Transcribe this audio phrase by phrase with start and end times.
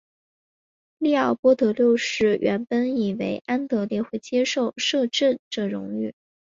[0.97, 6.15] 利奥波德六世原本以为安德烈会接受摄政这荣誉。